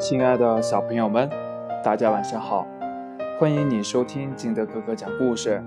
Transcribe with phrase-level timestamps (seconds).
[0.00, 1.28] 亲爱的小朋友们，
[1.84, 2.66] 大家晚上好！
[3.38, 5.62] 欢迎你收听金德哥哥讲故事。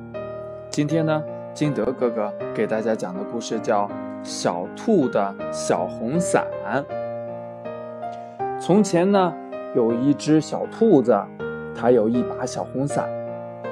[0.71, 3.88] 今天呢，金德哥哥给大家讲的故事叫
[4.24, 6.48] 《小兔的小红伞》。
[8.60, 9.31] 从前呢，
[9.76, 11.15] 有一只小兔子，
[11.76, 13.08] 它有一把小红伞。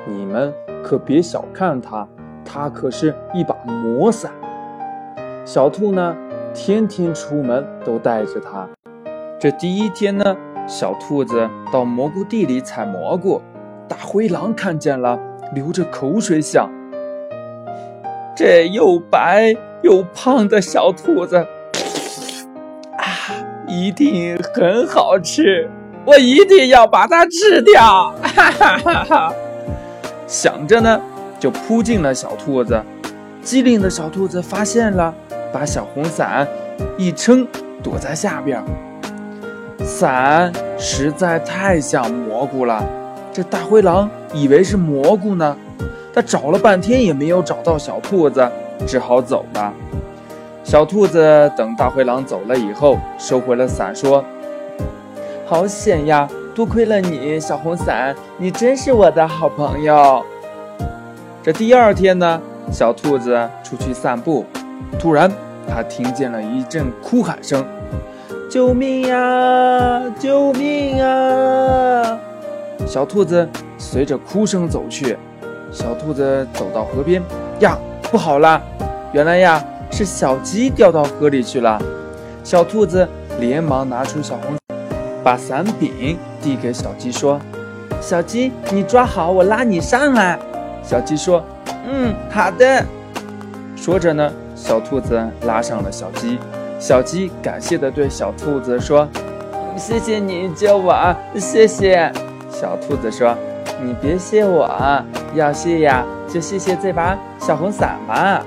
[0.06, 0.54] 你们
[0.84, 2.08] 可别小看它，
[2.46, 4.32] 它可是一把魔伞。
[5.44, 6.16] 小兔呢，
[6.54, 8.70] 天天出门都带着它。
[9.40, 10.38] 这第一天呢，
[10.72, 13.42] 小兔子到蘑菇地里采蘑菇，
[13.90, 15.20] 大灰狼看见了，
[15.54, 16.72] 流着口水想：
[18.34, 21.46] 这又白又胖的小兔子，
[22.98, 23.06] 啊，
[23.68, 25.70] 一定很好吃，
[26.06, 28.16] 我一定要把它吃掉！
[28.24, 29.34] 哈哈哈哈！
[30.26, 31.02] 想着呢，
[31.38, 32.82] 就扑进了小兔子。
[33.42, 35.14] 机灵的小兔子发现了，
[35.52, 36.48] 把小红伞
[36.98, 37.46] 一撑，
[37.84, 38.64] 躲在下边。
[39.84, 42.84] 伞实在太像蘑菇了，
[43.34, 45.56] 这大灰狼以为是蘑菇呢。
[46.14, 48.50] 他找了半天也没有找到小兔子，
[48.86, 49.74] 只好走了。
[50.64, 54.24] 小兔子等大灰狼走了以后，收回了伞，说
[55.48, 60.24] ：“好险呀，多亏了你，小红伞，你真是我的好朋友。”
[61.42, 64.46] 这第二天呢，小兔子出去散步，
[65.00, 65.32] 突然
[65.68, 67.66] 他听见了一阵哭喊声。
[68.52, 70.04] 救命呀！
[70.20, 72.20] 救命呀！
[72.86, 75.18] 小兔子随着哭声走去。
[75.72, 77.24] 小兔子走到河边，
[77.62, 77.78] 呀，
[78.12, 78.62] 不好了！
[79.14, 81.82] 原来呀，是小鸡掉到河里去了。
[82.44, 83.08] 小兔子
[83.40, 84.58] 连忙拿出小红，
[85.24, 87.40] 把伞柄递给小鸡，说
[88.04, 90.38] ：“小鸡，你抓好，我拉你上来。”
[90.84, 91.42] 小鸡说
[91.90, 92.84] ：“嗯，好的。”
[93.78, 96.38] 说着呢，小兔子拉上了小鸡。
[96.82, 99.08] 小鸡感谢地对小兔子说
[99.78, 102.12] ：“谢谢你救我，谢谢。”
[102.50, 103.38] 小兔子说
[103.86, 104.68] ：“你别谢我，
[105.36, 108.44] 要谢呀，就谢谢这把小红伞吧。”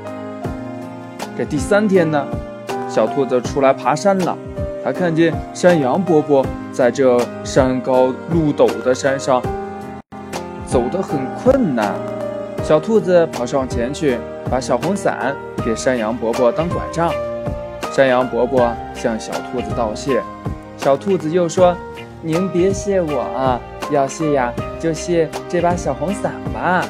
[1.39, 2.27] 这第三天呢，
[2.89, 4.37] 小兔子出来爬山了。
[4.85, 9.41] 他看见山羊伯伯在这山高路陡的山上
[10.67, 11.95] 走得很困难。
[12.65, 14.19] 小兔子跑上前去，
[14.51, 17.13] 把小红伞给山羊伯伯当拐杖。
[17.95, 20.21] 山羊伯伯向小兔子道谢，
[20.77, 21.77] 小兔子又说
[22.21, 26.85] ：“您别谢我啊，要谢呀就谢这把小红伞吧。”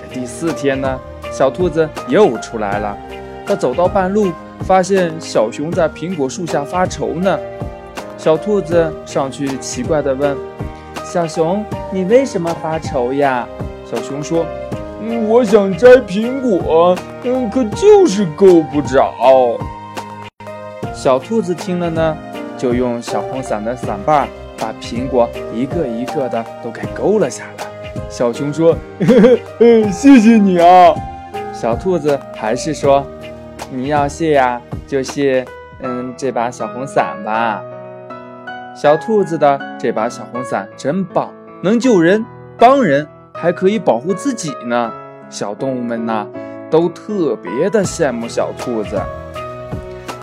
[0.00, 0.98] 这第四天呢，
[1.30, 2.96] 小兔子又出来了。
[3.46, 7.38] 他走到半路，发现小熊在苹果树下发愁呢。
[8.16, 10.34] 小兔子上去奇怪地问
[11.04, 13.46] ：“小熊，你为什么发愁呀？”
[13.84, 14.46] 小熊说
[15.04, 19.12] ：“嗯，我想摘苹果，嗯，可就是够不着。”
[21.08, 22.14] 小兔子听了呢，
[22.58, 27.64] 就用小红伞的伞把把苹果一个一个的都给勾了下来。
[28.10, 28.76] 小熊说
[29.90, 30.94] ：“谢谢你啊。”
[31.50, 33.06] 小兔子还是说
[33.72, 35.42] ：“你要谢呀，就谢
[35.82, 37.62] 嗯这把小红伞吧。”
[38.76, 41.32] 小兔子的这把小红伞真棒，
[41.62, 42.22] 能救人、
[42.58, 44.92] 帮人，还可以保护自己呢。
[45.30, 46.26] 小动物们呐，
[46.68, 49.00] 都特别的羡慕小兔子。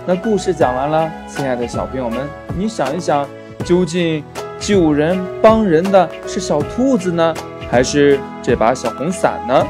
[0.08, 3.28] 那故事讲完了，亲爱的小朋友们，你想一想，
[3.64, 4.24] 究竟
[4.60, 7.34] 救人帮人的是小兔子呢，
[7.72, 9.66] 还是这把小红伞呢？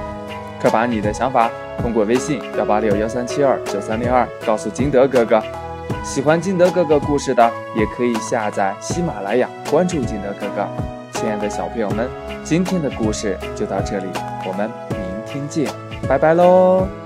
[0.59, 1.50] 快把你的想法
[1.81, 5.41] 通过微信幺八六幺三七二九三零二告诉金德哥哥。
[6.03, 10.67] 喜欢金德哥哥故事的，也可以下载喜马拉雅，关注金德哥哥。
[11.13, 12.09] 亲爱的小朋友们，
[12.44, 14.07] 今天的故事就到这里，
[14.46, 15.72] 我们明天见，
[16.09, 17.04] 拜拜喽。